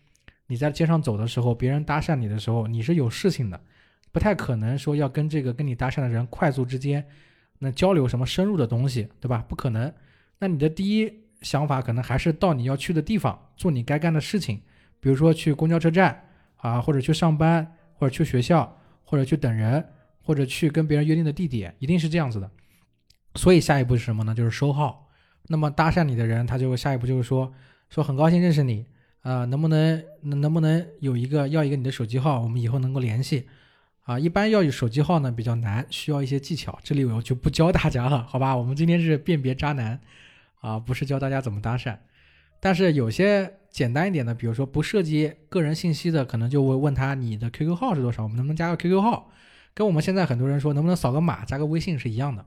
[0.46, 3.60] 你在街上走的时候，别人搭讪你的时候，你是有事情的，
[4.12, 7.04] 不太可能说要跟这个跟你搭讪的人快速之间
[7.58, 9.44] 那交流什么深入的东西，对吧？
[9.48, 9.92] 不可能。
[10.38, 14.62] 那你的第一想法可能还是到你要去的地方做你该干的事情，
[15.00, 16.27] 比如说去公交车站
[16.58, 19.84] 啊，或者去上班，或者去学校，或者去等人，
[20.22, 22.50] 或者去跟别人约定的地点，一定是这样子的。
[23.34, 24.34] 所以下一步是什么呢？
[24.34, 25.08] 就是收号。
[25.48, 27.52] 那么搭讪你的人，他就下一步就是说，
[27.88, 28.84] 说很高兴认识你，
[29.22, 33.48] 啊，能不能能能不能有一个要一个你的手机号，我们以后能够联系，
[34.02, 38.54] 啊，一般要有手机号呢比较难，需要一些技巧，这里我就不教大家了，好吧？
[38.54, 39.98] 我们今天是辨别渣男，
[40.60, 41.96] 啊，不是教大家怎么搭讪，
[42.60, 49.30] 但是有些简单一点的，比如说不涉及个人信息的，可能就会问他你的 QQ 号是多少，我们能不能加个 QQ 号？
[49.74, 52.44] 跟我们现在很多人说能不能扫个码加个微信是一样的。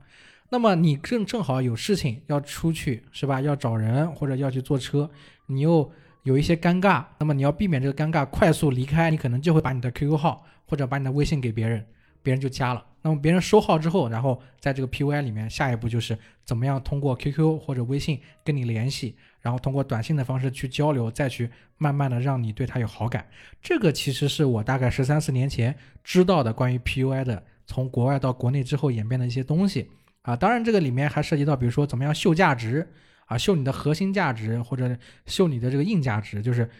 [0.50, 3.40] 那么你正正好有事情要出去是吧？
[3.40, 5.10] 要找人或者要去坐车，
[5.46, 5.90] 你又
[6.24, 11.86] 有一些尴尬，那么你要避免这个尴尬，快速离开，你可能就会把你的 QQ 号或者把你的微信给别人，
[12.22, 23.26] 别人就加了那么别人收号之后，然后在这个 PUI 里面，下一步就是怎么样通过 QQ 或者微信跟你联系，然后通过短信的方式去交流，再去慢慢的让你对他有好感。
[23.60, 29.90] 这个其实是我大概十三四年前知道的关于 PUI 的，从国外到国内之后演变的一些东西
[30.22, 30.34] 啊。
[30.34, 32.88] 当然这个里面还涉及到，比如说怎么样秀价值
[33.26, 36.70] 啊，秀你的核心价值或者秀你的这个硬价值，就是。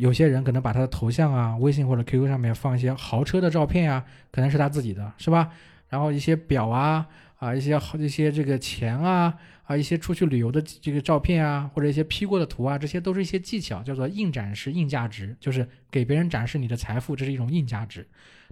[0.00, 5.50] 有些人可能把他的头像啊，微信或者 QQ 上面放一些豪车的照片呀，可能是他自己的，是吧？
[5.90, 7.06] 然后一些表啊，
[7.36, 9.36] 啊一些好一些这个钱啊，
[9.70, 18.04] 啊一些出去旅游的这个照片啊，或者一些 P 过的图啊，这些都是一些技巧，叫做硬展示、硬价值，就是给别人展示你的财富，这是一种硬价值。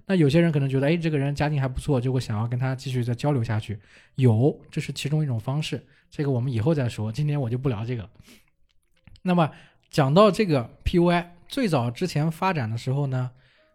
[0.05, 3.77] 那有些人可能觉得，哎，这个人家境还不错，就会想要跟他继续再交流下去。
[4.15, 8.09] 有，这是其中一种方式，这个我们以后再说，今天我就不聊这个。
[9.23, 9.51] 那么
[9.89, 11.25] 讲到这个 PUI。
[11.49, 13.31] 最早之前发展的时候呢，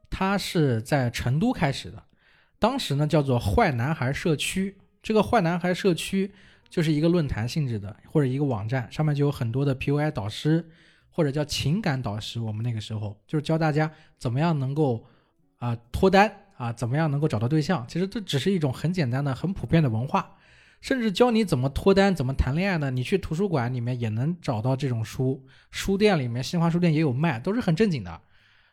[0.09, 2.04] 它是在成都开始的，
[2.59, 4.76] 当时呢叫做坏男孩社区。
[5.02, 6.33] 这个坏男孩社区
[6.68, 10.68] 就是一个论坛性质的，或者一个网站，上面就有很多的 PUI 导师，
[11.11, 12.40] 或者叫情感导师。
[12.40, 15.05] 我们那个时候就是教大家怎么样能够
[15.59, 17.85] 啊脱单啊，怎么样能够找到对象。
[17.88, 20.37] 其实这只是一种很简单的、很普遍的文化。
[20.81, 22.90] 甚至教你怎么脱单、怎么谈恋爱呢？
[22.90, 28.20] 你去图书馆里面也能找到这种书，书店里面新华书店也有卖，都是很正经的。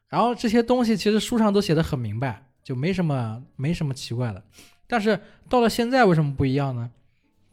[0.10, 4.44] 然后这些东西其实书上都写的很明白，就没什么没什么奇怪的。
[4.88, 6.92] 但是到了现在为什么不一样呢？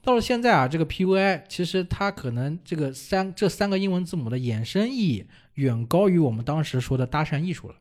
[0.09, 7.75] 到了现在啊，这个 PUI 其实它可能这个三这三个英文字母的衍生意义远高于我们当时说的搭讪艺术了。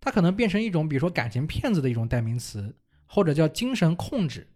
[0.00, 2.74] 它可能变成一种比如说感情骗子的一种代名词，
[3.06, 4.48] 或者叫精神控制。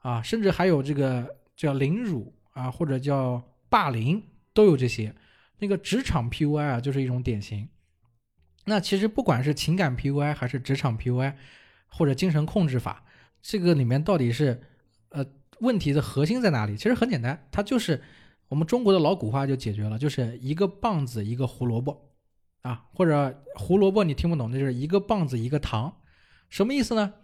[0.00, 5.14] 啊，甚至还有这个叫凌辱啊，或者叫霸凌，都有这些。
[5.58, 7.66] 那个职场 PUI 啊，就是一种典型。
[8.66, 11.32] 那其实不管是情感 PUI 还是职场 PUI，
[11.86, 13.02] 或者精神控制法，
[13.40, 14.60] 这个里面到底是
[15.08, 15.24] 呃
[15.62, 16.76] 问题的核心在哪里？
[16.76, 18.02] 其实很简单，它就是
[18.48, 22.10] 我们中国的老古话就解决了，就是一个棒子一个胡萝卜
[22.62, 25.96] 啊，或者胡萝卜你听不懂，那就是一个棒子一个糖，
[26.50, 27.14] 什么意思呢？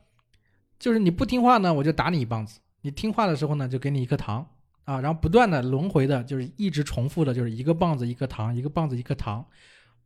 [0.79, 2.61] 就是你不听话呢，我就打你一棒子。
[2.83, 4.49] 你听话的时候呢，就给你一颗糖
[4.85, 9.45] 啊，然后不断的轮回的，就是一直重复的，就是一个棒子一颗糖，一个棒子一颗糖。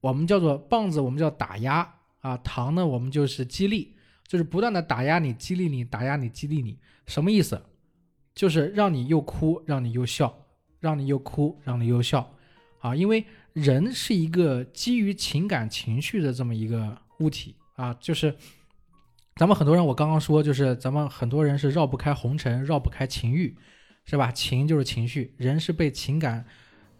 [0.00, 1.86] 我们叫做棒子，我们叫打压
[2.20, 3.94] 啊；糖呢，我们就是激励，
[4.26, 6.78] 就是不断的打压你，激励你，打压你，激励你。
[7.06, 7.62] 什么意思？
[8.34, 10.46] 就是让你又哭，让你又笑，
[10.80, 12.34] 让你又哭，让你又笑
[12.80, 12.94] 啊。
[12.94, 18.34] 因为人是一个基于情感情绪的这么一个物体啊，就是。
[19.36, 23.56] 咱们很多人，我刚刚说，就是咱们很多人是绕不开红尘，绕不开情欲，
[24.04, 24.30] 是吧？
[24.30, 26.44] 情就是情绪，人是被情感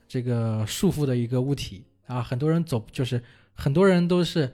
[0.08, 2.22] 这个束缚的一个物体啊。
[2.22, 4.50] 很多人走，就是很多人都是，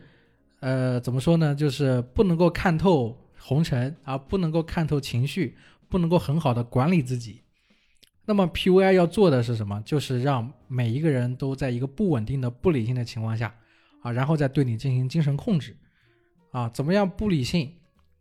[0.58, 1.54] 呃，怎么说呢？
[1.54, 5.56] 就是不能够看透红尘啊，不能够看透情绪，
[5.88, 7.42] 不能够很好的管理自己。
[8.24, 9.82] 那么 PUI 要做的是什么？
[9.84, 13.54] 就是让每一个人都在一个不稳定的、不理性的情况下
[14.02, 15.76] 啊，然后再对你进行精神控制。
[16.50, 17.72] 啊，怎么样不理性？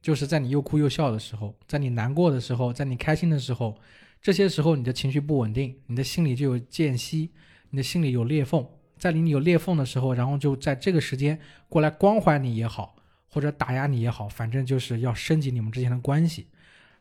[0.01, 3.77] 就是在你又哭又笑的时候，在你难过的时候，在你开心的时候，
[4.21, 7.31] 这些时候你的情绪不稳定，你的心里就有间隙，
[7.69, 8.65] 你的心里有裂缝。
[8.97, 12.95] 在你有裂缝的时候，然后就在这个时间过来关怀你也好，
[13.27, 16.47] 或者打压你也好，反正就是要升级你们之间的关系，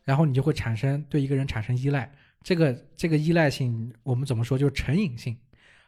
[0.07, 2.09] 然后你就会产生对一个人产生依赖。
[2.41, 4.57] 这个这个依赖性，我们怎么说？
[4.57, 5.35] 就是成瘾性。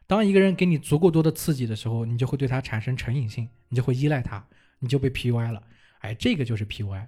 [0.06, 4.46] 当一个人给你足够多的刺激的时候，你就会对他产生成瘾性，你就会依赖他。
[4.82, 5.64] 你就被 PUI 了，
[6.00, 7.06] 哎，这个就是 PUI，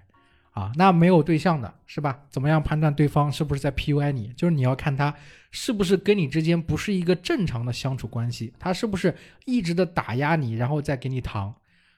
[0.52, 2.22] 啊，那没有对象的是吧？
[2.28, 4.28] 怎么样判断对方是不是在 PUI 你？
[4.36, 5.14] 就是你要看他
[5.50, 9.14] 是不是跟你之间不是一个正常的相处关系，他是不是
[9.46, 11.54] 一直的打压你，然后再给你糖，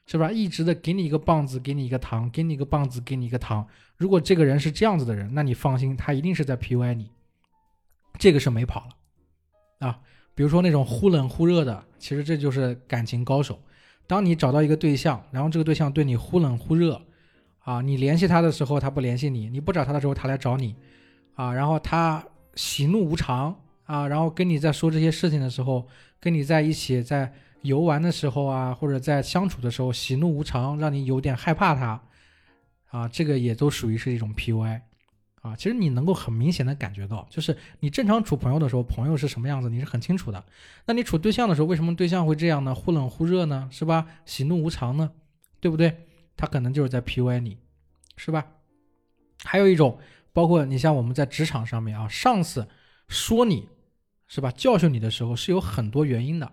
[0.07, 0.31] 是吧？
[0.31, 3.67] 一直的给你一个棒子，给你一个糖，给你一个棒子，给你一个糖。
[3.97, 7.11] 如果这个人是这样子的人，那你放心，他一定是在 PUI 你，
[8.19, 10.01] 这个是没跑了，啊，
[10.35, 13.59] 比如说那种忽冷忽热的，其实这就是感情高手。
[14.07, 17.01] 当你找到一个对象，然后这个对象对你忽冷忽热，
[17.61, 20.75] 啊，你联系他的时候他不联系你，你不找他的时候他来找你，
[21.35, 22.23] 啊，然后他
[22.55, 25.88] 喜怒无常，啊，然后跟你在说这些事情的时候，
[26.21, 27.33] 跟你在一起在
[27.64, 32.00] 游玩的时候啊，或者在相处的时候喜怒无常，让你有点害怕他，
[32.90, 34.81] 啊，这个也都属于是一种 PUI。
[35.40, 40.42] 啊，其实你能够很明显的感觉到，就是你正常处朋友的时候，朋友是什么样子，你是很清楚的。
[40.87, 42.74] 那你处对象的时候，为什么对象会这样呢？
[42.74, 43.68] 忽冷忽热呢？
[43.70, 44.07] 是吧？
[44.24, 45.11] 喜怒无常呢？
[45.61, 46.07] 对不对？
[46.37, 47.59] 他可能就是在 PUI 你，
[48.16, 48.46] 是吧？
[49.42, 49.98] 还有一种，
[50.33, 52.66] 包括你像我们在职场上面啊，上司
[53.09, 53.68] 说你
[54.27, 56.50] 是吧，教训你的时候是有很多原因的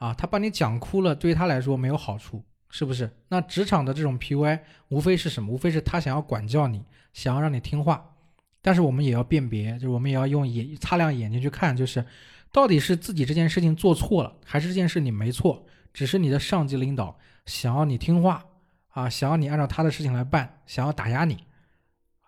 [0.00, 3.08] 啊，他把你讲哭了，对于他来说没有好处，是不是？
[3.28, 4.58] 那职场的这种 PUI
[4.88, 5.52] 无非是什么？
[5.52, 6.82] 无非是他想要管教你。
[7.12, 8.14] 想要让你听话，
[8.62, 12.04] 但是我们也要辨别，就是我们也要用眼擦亮眼睛去看，就是
[12.52, 18.44] 到底是自己这件事情做错了，还是这件事你没错，只是你的上级领导想要你听话
[18.90, 21.38] 啊，想要你按照他的事情来办，想要打压你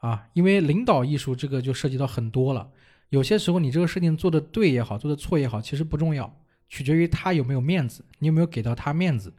[0.01, 2.69] 啊，因为领导艺术这个就涉及到很多了，
[3.11, 6.37] 有些时候你这个事情做的对也好，做的错也好，其实不重要，
[6.73, 9.35] 取决于他有没有面子，你有没有给到他面子。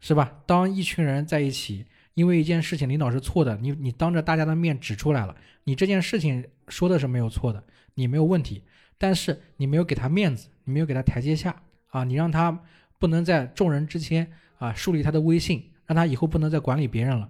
[0.00, 0.42] 是吧？
[0.44, 7.62] 当一群人在一起，因为一件事情领导是错的，你你当着大家的面指出来了，你这件事情说的是没有错的，
[7.94, 8.62] 你没有问题，
[8.96, 12.60] 但是你没有给他面子，你没有给他台阶下啊，你让他
[12.98, 17.28] 不能在众人之前啊树立他的威信，让他以后不能再管理别人了，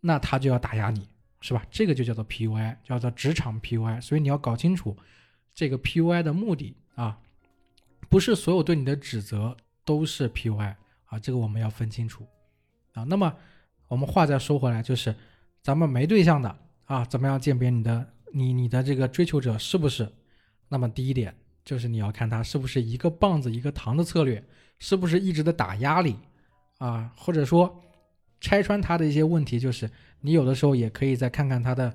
[0.00, 1.08] 那他就要打压你，
[1.40, 1.64] 是吧？
[1.70, 4.00] 这个就叫做 PUI，叫做职场 PUI。
[4.02, 4.94] 所以你要搞清楚
[5.54, 7.18] 这个 PUI 的目的啊，
[8.12, 10.74] 不是所有对你的指责都是 PUI。
[11.06, 12.26] 啊，这个我们要分清楚，
[12.92, 13.34] 啊，那么
[13.88, 15.14] 我们话再说回来，就是
[15.62, 20.06] 咱们没对象的啊，怎么样鉴别你的你你的这个追求者是不是？
[20.68, 24.42] 那么第一点就是你要看他是不是一个棒子一个糖的策略，
[24.78, 26.18] 是不是一直的打压你
[26.78, 27.82] 啊，或者说
[28.40, 31.94] 拆穿他的一些问题，就是你有的时候也可以再看看他的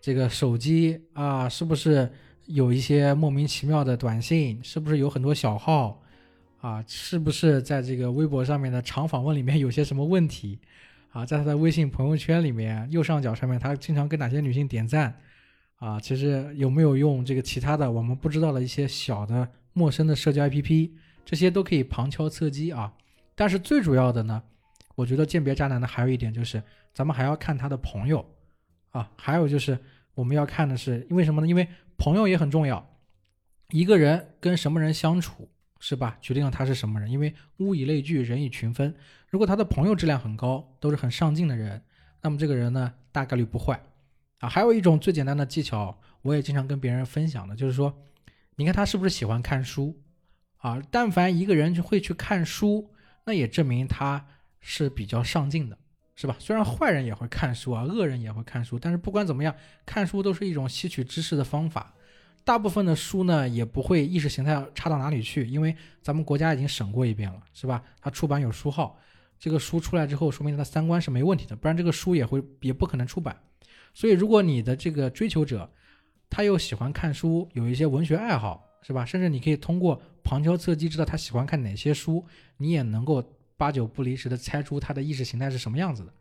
[0.00, 2.12] 这个手机啊，是不是
[2.48, 6.02] 有一些莫名其妙的短信，是不是有很多小号。
[6.60, 10.58] 啊，是不是在这个微博上面的长访问里面有些什么问题？
[11.12, 15.16] 啊，在他的微信朋友圈里面右上角上面，他经常跟哪些女性点赞？
[15.76, 20.90] 啊，其实有没有用这个其他的我们不知道的一些小的陌生的社交 APP？
[21.24, 22.92] 这些都可以旁敲侧击啊。
[23.36, 24.42] 但是最主要的呢，
[24.96, 26.60] 我觉得鉴别渣男的还有一点就是，
[26.92, 28.28] 咱们还要看他的朋友
[28.90, 29.78] 啊，还有就是
[30.14, 31.46] 我们要看的是，因为什么呢？
[31.46, 32.98] 因为朋友也很重要，
[33.68, 35.50] 一个人跟什么人相处。
[35.80, 36.18] 是吧？
[36.20, 38.92] 决定了他是什么人，因为物以类聚，人以群分。
[39.28, 41.80] 如果他的朋友质量很高，都是很上进的人，
[42.20, 43.80] 那么这个人呢，大概率不坏
[44.40, 44.48] 啊。
[44.48, 47.96] 还有一种最简单的技巧，我也经常跟别人分享的，就是说，
[48.56, 49.96] 你看他是不是喜欢看书
[50.56, 50.82] 啊？
[50.90, 52.90] 但凡一个人就会去看书，
[53.24, 54.26] 那也证明他
[54.58, 55.78] 是比较上进的，
[56.20, 56.34] 是吧？
[56.40, 59.54] 虽然坏人也会看书啊，恶人也会看书，但是不管怎么样，
[59.86, 61.94] 看书都是一种吸取知识的方法。
[62.42, 67.80] 大部分的书呢，也不会意识形态差到哪里去，因为咱们国家已经审过一遍了，是吧？
[68.00, 68.98] 它出版有书号，
[69.38, 73.40] 这个书出来之后，说明它的三观是没问题的，不然这个书也会也不可能出版。
[73.94, 75.70] 所以，如果你的这个追求者，
[76.28, 79.04] 他又喜欢看书，有一些文学爱好，是吧？
[79.04, 82.26] 甚至你可以通过旁敲侧击知道他喜欢看哪些书，
[82.56, 83.22] 你也能够
[83.58, 86.12] 八九不离十的猜出他的意识形态是什么样子的。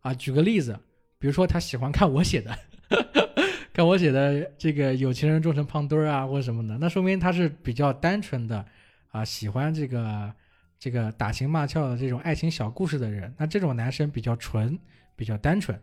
[0.00, 0.76] 啊，举个例子，
[1.20, 2.58] 比如说他喜欢看我写的。
[3.72, 8.66] 看我写的这个有情人终成胖墩儿啊，或者什么的，那说明他是比较单纯的
[9.10, 10.34] 啊，喜欢这个
[10.76, 13.32] 这个打情骂俏的这种爱情小故事的人。
[13.38, 14.76] 那这种男生比较纯，
[15.14, 15.80] 比较单纯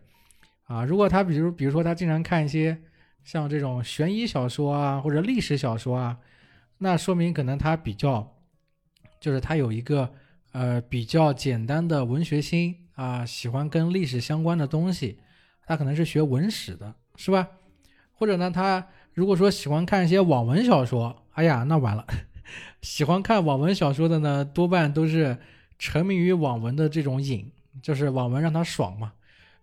[0.65, 0.83] 啊。
[0.83, 2.77] 如果他比如比如说他经常看一些
[3.23, 6.17] 像这种悬疑小说啊，或者历史小说啊，
[6.79, 8.35] 那说明可能他比较
[9.21, 10.13] 就是他有一个
[10.57, 15.19] 呃比较简单的文学心啊，喜欢跟历史相关的东西，
[15.67, 17.47] 他可能是学文史的，是吧？
[18.13, 22.03] 或者呢，他如果说喜欢看一些网文小说，哎呀，那完了。
[22.81, 25.37] 喜欢看网文小说的呢，多半都是
[25.77, 27.51] 沉迷于网文的这种瘾，
[27.83, 29.13] 就是网文让他爽嘛。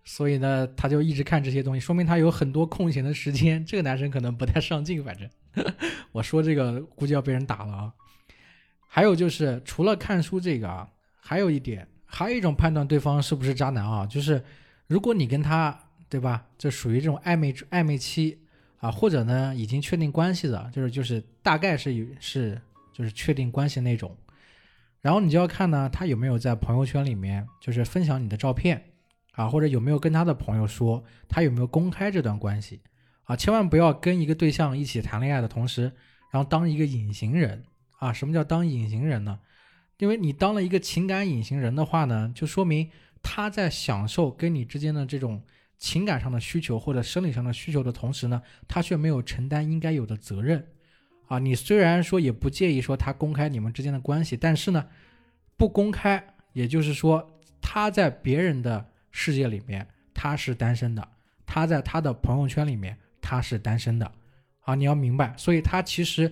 [0.03, 3.65] 所以呢，他就一直看这些东西，说明他有很多空闲的时间。
[3.65, 5.27] 这个男生可能不太上进，反正
[6.13, 7.93] 我说这个估计要被人打了啊。
[8.95, 10.87] 还有就是，除了看书这个啊，
[11.19, 14.41] 还有一点，还有一种判断对方是不是渣男啊，就是
[14.87, 15.77] 如果你跟他，
[16.07, 18.39] 对吧，就属于这种暧昧暧昧期。
[18.77, 22.61] 啊，或者呢，已经确定关系的，就是就是大概是是
[22.93, 24.15] 就是确定关系那种，
[25.01, 28.81] 然后你就要看呢，他有没有在朋友圈里面就是分享你的照片
[29.33, 32.79] 啊，或者有没有跟他的朋友说，他有没有公开这段关系
[33.23, 33.35] 啊？
[33.35, 35.91] 千万不要跟一个对象一起谈恋爱的同时，
[36.29, 37.63] 然后当一个隐形人
[38.05, 38.13] 啊？
[38.13, 39.39] 什么叫当隐形人呢？
[39.97, 42.89] 因为你当了一个情感隐形人的话呢，就说明
[43.21, 45.41] 他在享受跟你之间的这种。
[45.77, 50.65] 情感上的需求或者生理上的需求的同时呢，他却没有承担应该有的责任，
[51.27, 54.87] 啊，你虽然说也不介意说他公开你们之间的关系，但是呢，
[55.57, 57.29] 不公开，也就是说
[57.61, 61.05] 他在别人的世界里面他是单身的，
[61.45, 64.09] 他在他的朋友圈里面他是单身的，
[64.61, 66.31] 啊，你要明白，所以他其实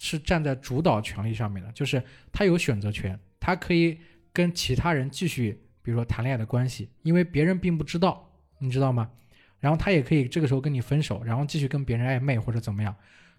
[0.00, 3.96] 是站在主导权利上面的，就是他有选择权，他可以
[4.32, 8.26] 跟其他人继续，比如说谈恋爱的关系，因为别人并不知道。
[8.62, 9.10] 你知道吗？
[9.58, 12.94] 然后他也可以这个时候跟你分手，然后继续跟别人暧昧或者怎么样。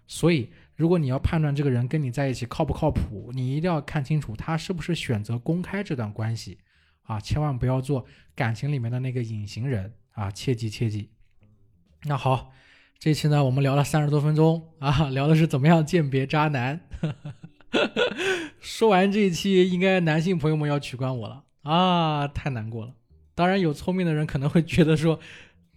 [0.08, 6.58] 所以，如果你要判断这个人跟你在一起靠不靠谱，你一定要看清楚他是不是选择公开这段关系
[7.04, 7.20] 啊！
[7.20, 8.04] 千万不要做
[8.34, 10.28] 感情里面的那个隐形人啊！
[10.28, 11.08] 切记切记。
[12.02, 12.52] 那好，
[13.02, 16.78] 这期呢我们聊了三十多分钟啊， 聊的是怎么样鉴别渣男。
[18.62, 22.94] 说完这一期，应该男性朋友们要取关我了啊，太难过了。
[23.34, 25.18] 当然，有聪明的人可能会觉得说，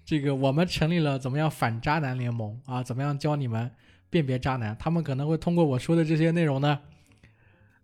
[0.06, 3.72] 这个我们成立了怎么样反渣男联盟啊，怎么样教你们
[4.12, 4.78] 辨别渣男？
[4.78, 6.80] 他们可能会通过我说的这些内容呢，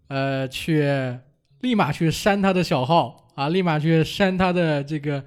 [0.10, 1.18] 呃，去
[1.62, 5.26] 立马去删他的小号啊，立马去删他的这个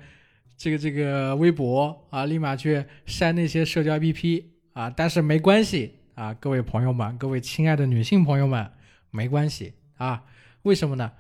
[0.57, 4.91] 这个这个微博啊，立马去删那些社交 APP 啊。
[4.91, 8.71] 但是没关系啊，各位朋友们，各位亲爱的女性朋友们，
[9.11, 10.25] 没关系啊。
[10.63, 11.13] 为什么呢？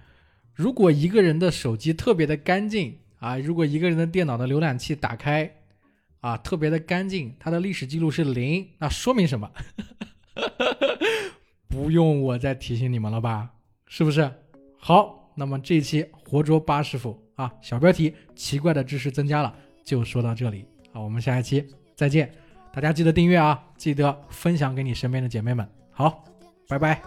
[0.54, 5.52] 如果一个人的手机特别的干净，啊，如果一个人的电脑的浏览器打开，
[6.20, 9.50] 啊，特别的干净，他的历史记录是零，那说明什么？
[11.68, 13.50] 不用我再提醒你们了吧？
[13.86, 14.30] 是不是？
[14.78, 19.54] 好，那么这一期活捉八师傅啊，小标题奇怪的知识增加了，
[19.84, 21.66] 就说到这里好，我们下一期
[21.96, 22.32] 再见，
[22.72, 25.68] 大家记得订阅啊，记得分享给你身边的姐妹们。
[25.90, 26.24] 好，
[26.68, 27.02] 拜拜。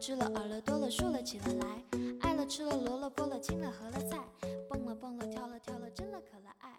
[0.00, 1.98] 吃了，饿了，多了，数了起了来，
[2.46, 4.18] 吃了萝了卜了青了和了菜
[4.68, 6.70] 蹦了蹦了跳了跳了真了可了爱。